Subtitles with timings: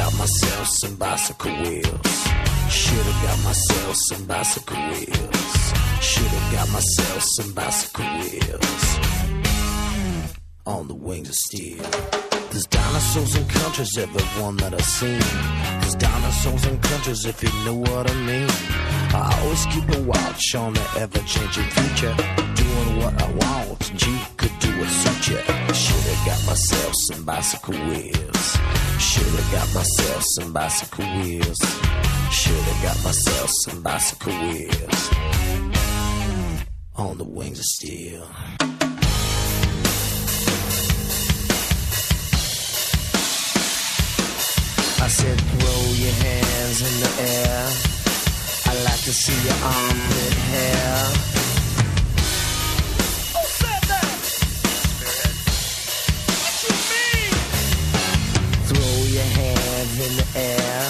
[0.00, 2.16] got myself some bicycle wheels.
[2.70, 5.60] Should've got myself some bicycle wheels.
[6.00, 8.84] Should've got myself some bicycle wheels.
[10.64, 11.84] On the wings of steel.
[12.50, 15.20] There's dinosaurs in countries, everyone that I've seen.
[15.80, 18.48] There's dinosaurs in countries, if you know what I mean.
[19.12, 22.14] I always keep a watch on the ever changing future.
[22.62, 25.40] Doing what I want, and you could do what suit you.
[25.74, 28.79] Should've got myself some bicycle wheels.
[29.72, 31.58] Myself some bicycle wheels.
[32.30, 35.10] Should've got myself some bicycle wheels.
[36.96, 38.26] On the wings of steel.
[45.02, 47.68] I said, throw your hands in the air.
[48.66, 51.39] I like to see your armpit hair.
[60.00, 60.80] In the air.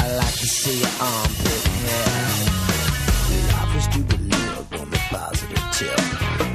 [0.00, 2.18] I like to see your armpit hair.
[3.54, 6.00] Life is to be lived on the positive tip.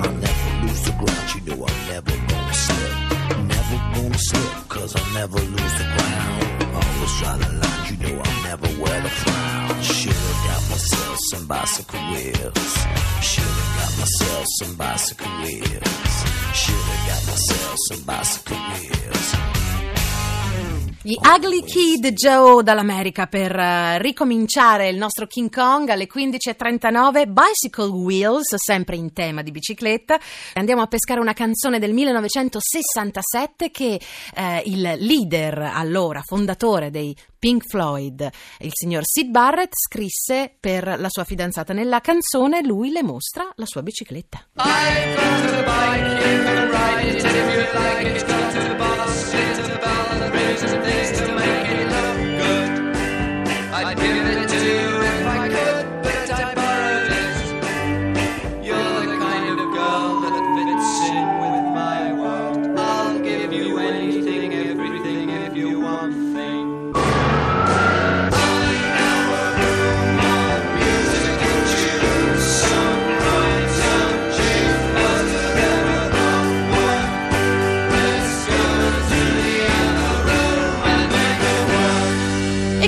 [0.04, 2.96] I'll never lose the ground, you know I'm never gonna slip.
[3.56, 6.44] Never gonna slip, cause I'll never lose the ground.
[6.80, 9.82] Always try the line, you know I'll never wear the frown.
[9.82, 12.72] Should've got myself some bicycle wheels.
[13.22, 16.16] Should've got myself some bicycle wheels.
[16.62, 19.13] Should've got myself some bicycle wheels.
[21.06, 27.90] Gli Ugly Kid Joe dall'America per eh, ricominciare il nostro King Kong alle 15.39 Bicycle
[27.90, 30.18] Wheels, sempre in tema di bicicletta.
[30.54, 34.00] Andiamo a pescare una canzone del 1967 che
[34.34, 41.10] eh, il leader, allora fondatore dei Pink Floyd, il signor Sid Barrett, scrisse per la
[41.10, 41.74] sua fidanzata.
[41.74, 44.42] Nella canzone lui le mostra la sua bicicletta.
[48.06, 48.53] I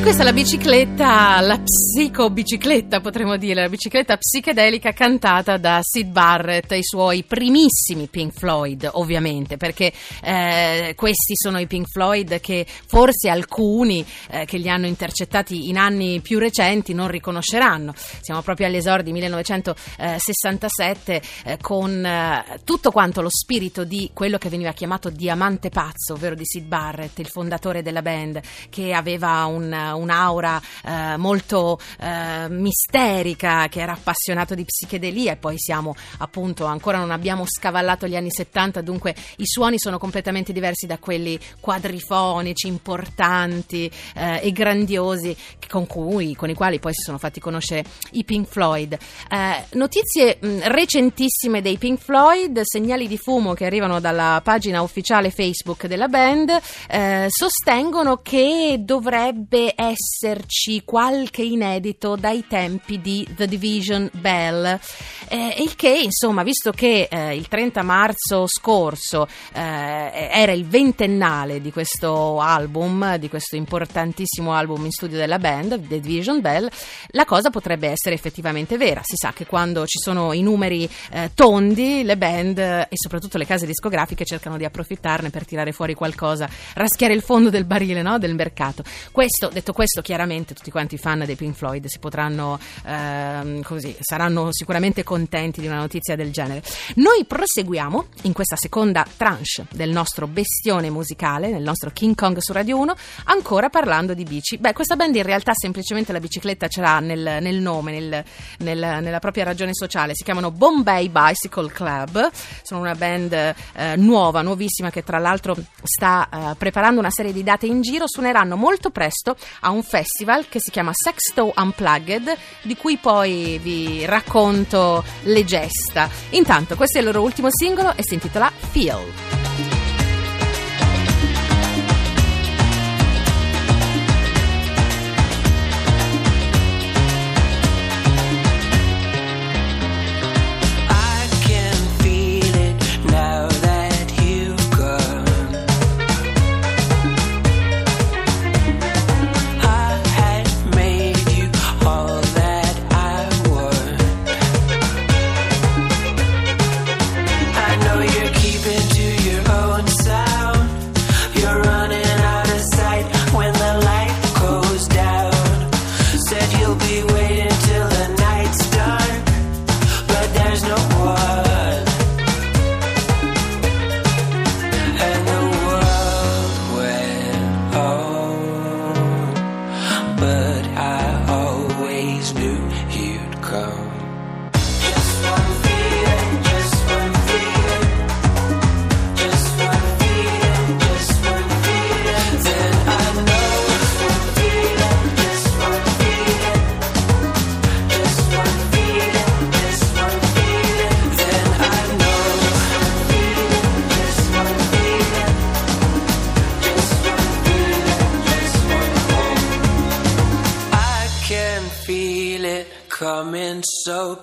[0.05, 6.71] questa è la bicicletta, la psicobicicletta potremmo dire, la bicicletta psichedelica cantata da Sid Barrett,
[6.73, 13.29] i suoi primissimi Pink Floyd ovviamente, perché eh, questi sono i Pink Floyd che forse
[13.29, 17.91] alcuni eh, che li hanno intercettati in anni più recenti non riconosceranno.
[17.95, 24.49] Siamo proprio agli esordi 1967 eh, con eh, tutto quanto lo spirito di quello che
[24.49, 28.39] veniva chiamato diamante pazzo, ovvero di Sid Barrett, il fondatore della band,
[28.69, 35.57] che aveva un un'aura eh, molto eh, misterica, che era appassionato di psichedelia e poi
[35.57, 40.85] siamo appunto ancora non abbiamo scavallato gli anni 70, dunque i suoni sono completamente diversi
[40.85, 45.35] da quelli quadrifonici, importanti eh, e grandiosi
[45.67, 48.93] con, cui, con i quali poi si sono fatti conoscere i Pink Floyd.
[48.93, 55.31] Eh, notizie mh, recentissime dei Pink Floyd, segnali di fumo che arrivano dalla pagina ufficiale
[55.31, 56.57] Facebook della band,
[56.87, 64.79] eh, sostengono che dovrebbe esserci qualche inedito dai tempi di The Division Bell.
[65.27, 71.61] Eh, il che, insomma, visto che eh, il 30 marzo scorso eh, era il ventennale
[71.61, 76.69] di questo album, di questo importantissimo album in studio della band, The Division Bell,
[77.09, 79.01] la cosa potrebbe essere effettivamente vera.
[79.03, 83.37] Si sa che quando ci sono i numeri eh, tondi, le band eh, e soprattutto
[83.37, 88.01] le case discografiche cercano di approfittarne per tirare fuori qualcosa, raschiare il fondo del barile
[88.01, 88.17] no?
[88.17, 88.83] del mercato.
[89.11, 93.93] Questo, detto questo, chiaramente tutti quanti i fan dei Pink Floyd si potranno ehm, così,
[93.99, 96.63] saranno sicuramente contenti di una notizia del genere.
[96.95, 102.53] Noi proseguiamo in questa seconda tranche del nostro bestione musicale, nel nostro King Kong su
[102.53, 102.95] Radio 1,
[103.25, 104.57] ancora parlando di bici.
[104.57, 108.23] Beh, questa band in realtà semplicemente la bicicletta ce l'ha nel, nel nome, nel,
[108.59, 110.15] nel, nella propria ragione sociale.
[110.15, 112.31] Si chiamano Bombay Bicycle Club,
[112.63, 113.53] sono una band eh,
[113.97, 118.05] nuova, nuovissima, che tra l'altro sta eh, preparando una serie di date in giro.
[118.07, 124.05] Suoneranno molto presto a un festival che si chiama Sexto Unplugged, di cui poi vi
[124.05, 126.09] racconto le gesta.
[126.31, 129.44] Intanto, questo è il loro ultimo singolo e si intitola Feel.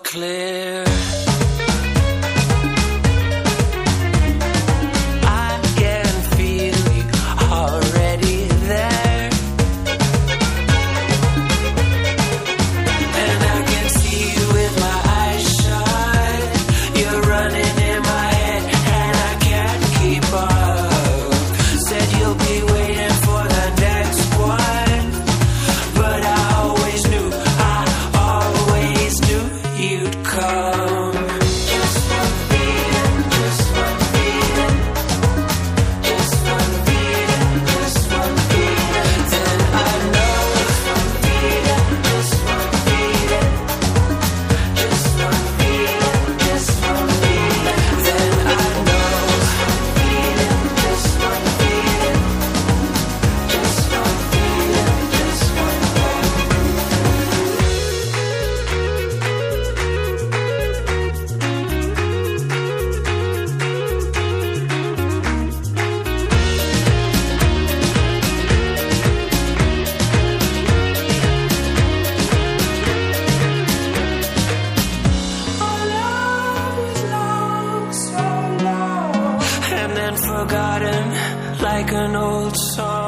[0.03, 0.42] Clear.
[81.95, 83.02] An old song.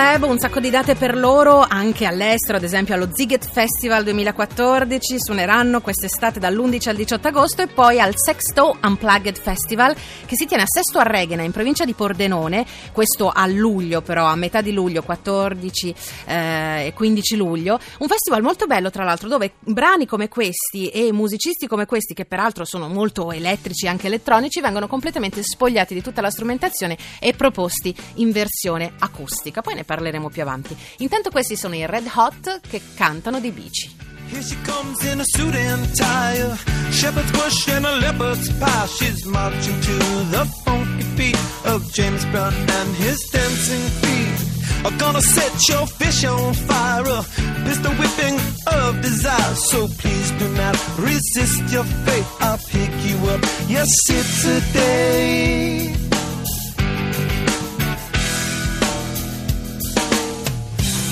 [0.00, 5.16] Club, un sacco di date per loro anche all'estero, ad esempio allo Ziget Festival 2014,
[5.20, 10.62] suoneranno quest'estate dall'11 al 18 agosto e poi al Sexto Unplugged Festival che si tiene
[10.62, 14.72] a Sesto a Reghena in provincia di Pordenone, questo a luglio però, a metà di
[14.72, 20.28] luglio, 14 eh, e 15 luglio, un festival molto bello tra l'altro dove brani come
[20.28, 25.92] questi e musicisti come questi che peraltro sono molto elettrici anche elettronici vengono completamente spogliati
[25.92, 29.60] di tutta la strumentazione e proposti in versione acustica.
[29.60, 30.76] Poi ne parleremo più avanti.
[30.98, 33.90] Intanto questi sono i Red Hot che cantano di bici.
[34.30, 36.56] Here she comes in a suit and tie,
[36.92, 38.86] shepherd's bush and a leopard's pie.
[38.86, 39.98] She's marching to
[40.30, 44.86] the funky beat of James Brown and his dancing feet.
[44.86, 47.24] I'm gonna set your fish on fire,
[47.64, 49.54] pistol whipping of desire.
[49.70, 52.26] So please do not resist your fate.
[52.38, 55.89] I'll pick you up, yes, it's a day.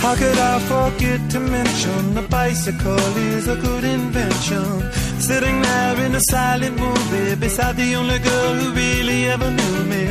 [0.03, 4.65] How could I forget to mention the bicycle is a good invention?
[5.21, 10.05] Sitting there in a silent movie beside the only girl who really ever knew me.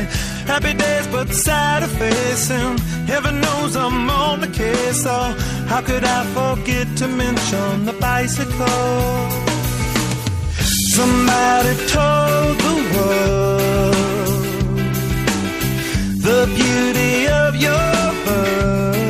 [0.46, 5.04] Happy days, but sad of face, and heaven knows I'm on the case.
[5.04, 5.18] So
[5.72, 8.68] how could I forget to mention the bicycle?
[10.96, 13.96] Somebody told the world
[16.28, 19.07] the beauty of your verse.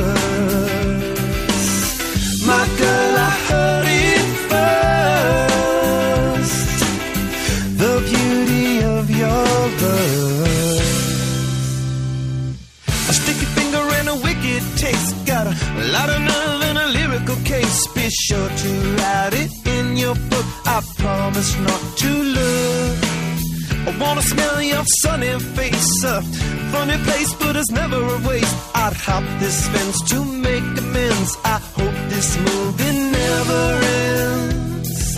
[27.58, 28.56] It's never a waste.
[28.76, 31.38] I'd hop this fence to make amends.
[31.44, 33.64] I hope this movie never
[34.06, 35.16] ends.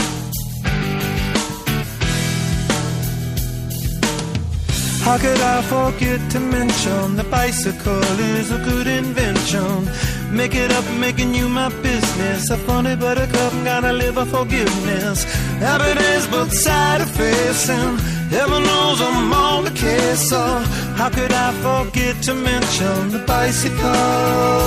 [5.04, 8.04] How could I forget to mention the bicycle
[8.38, 9.90] is a good invention?
[10.32, 12.50] Make it up, making you my business.
[12.52, 15.24] A funny buttercup, gotta live a forgiveness.
[15.60, 18.19] Happiness, both side of facing.
[18.30, 20.30] Heaven knows I'm on the case.
[20.30, 20.42] So
[21.00, 24.60] how could I forget to mention the bicycle?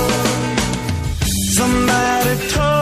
[1.57, 2.72] Somebody told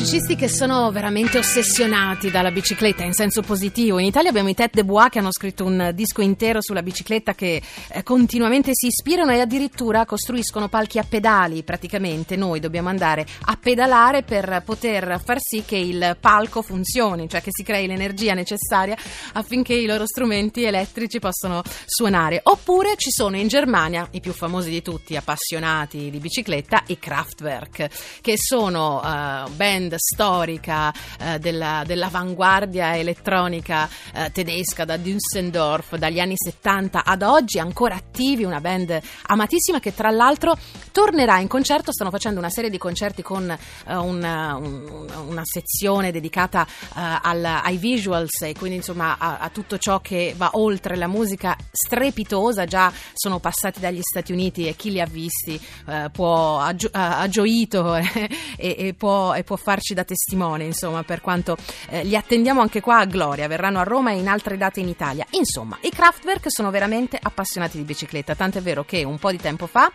[0.00, 3.98] musicisti che sono veramente ossessionati dalla bicicletta in senso positivo.
[3.98, 7.34] In Italia abbiamo i Tête de Bois che hanno scritto un disco intero sulla bicicletta
[7.34, 11.64] che eh, continuamente si ispirano e addirittura costruiscono palchi a pedali.
[11.64, 17.42] Praticamente noi dobbiamo andare a pedalare per poter far sì che il palco funzioni, cioè
[17.42, 18.96] che si crei l'energia necessaria
[19.32, 22.38] affinché i loro strumenti elettrici possano suonare.
[22.44, 28.20] Oppure ci sono in Germania i più famosi di tutti, appassionati di bicicletta, i Kraftwerk,
[28.20, 29.50] che sono uh,
[29.88, 37.58] band storica uh, della, dell'avanguardia elettronica uh, tedesca da Düsseldorf dagli anni 70 ad oggi,
[37.58, 40.56] ancora attivi, una band amatissima che tra l'altro
[40.92, 46.66] tornerà in concerto, stanno facendo una serie di concerti con una, un, una, sezione dedicata
[46.94, 51.56] al, ai visuals e quindi insomma a, a tutto ciò che va oltre la musica
[51.70, 56.74] strepitosa, già sono passati dagli Stati Uniti e chi li ha visti eh, può, ha,
[56.92, 61.56] ha gioito e, e, può, e, può, farci da testimone, insomma, per quanto
[61.88, 64.88] eh, li attendiamo anche qua a Gloria, verranno a Roma e in altre date in
[64.88, 65.24] Italia.
[65.30, 69.38] Insomma, i Kraftwerk sono veramente appassionati di bicicletta, tanto è vero che un po' di
[69.38, 69.90] tempo fa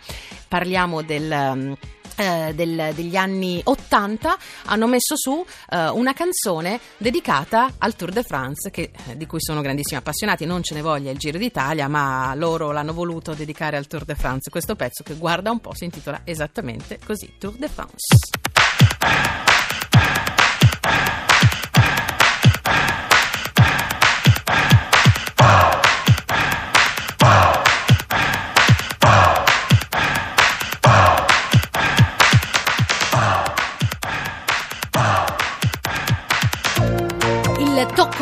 [0.47, 1.29] parliamo del...
[1.31, 1.77] Um,
[2.15, 8.21] eh, del, degli anni 80 hanno messo su eh, una canzone dedicata al Tour de
[8.21, 10.45] France che, eh, di cui sono grandissimi appassionati.
[10.45, 14.13] Non ce ne voglia il Giro d'Italia ma loro l'hanno voluto dedicare al Tour de
[14.13, 14.51] France.
[14.51, 18.42] Questo pezzo che guarda un po' si intitola esattamente così Tour de France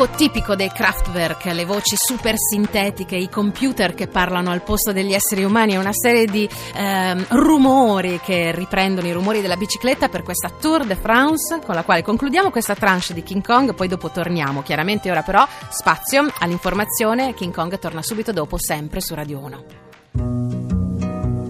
[0.02, 5.12] tocco tipico dei Kraftwerk, le voci super sintetiche, i computer che parlano al posto degli
[5.12, 10.50] esseri umani, una serie di ehm, rumori che riprendono i rumori della bicicletta per questa
[10.60, 14.62] Tour de France con la quale concludiamo questa tranche di King Kong, poi dopo torniamo.
[14.62, 19.64] Chiaramente ora però spazio all'informazione, King Kong torna subito dopo sempre su Radio 1.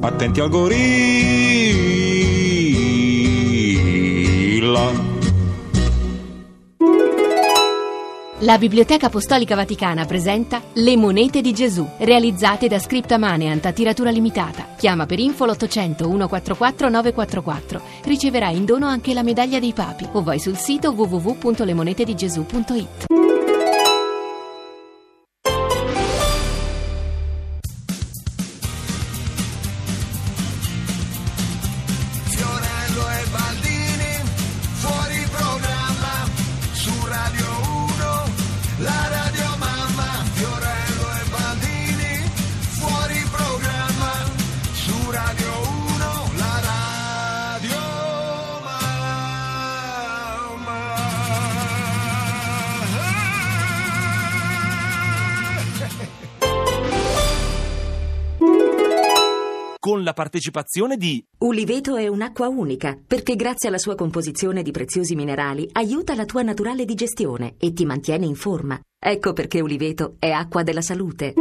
[0.00, 0.50] Attenti al
[8.42, 14.10] La Biblioteca Apostolica Vaticana presenta Le monete di Gesù, realizzate da Scripta Maneant a tiratura
[14.10, 14.66] limitata.
[14.76, 17.80] Chiama per info l'800 144 944.
[18.02, 23.11] Riceverai in dono anche la medaglia dei papi o vai sul sito www.lemonetedigesù.it.
[59.92, 65.14] con la partecipazione di Uliveto è un'acqua unica perché grazie alla sua composizione di preziosi
[65.14, 68.80] minerali aiuta la tua naturale digestione e ti mantiene in forma.
[68.98, 71.34] Ecco perché Uliveto è acqua della salute.